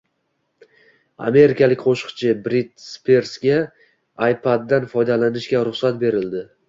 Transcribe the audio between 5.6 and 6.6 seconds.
ruxsat berishdi